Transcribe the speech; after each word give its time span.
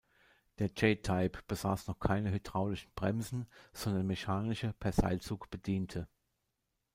Der 0.57 0.71
J-Type 0.75 1.43
besaß 1.47 1.85
noch 1.85 1.99
keine 1.99 2.31
hydraulischen 2.31 2.91
Bremsen, 2.95 3.45
sondern 3.71 4.07
mechanische, 4.07 4.73
per 4.73 4.91
Seilzug 4.91 5.51
bediente. 5.51 6.07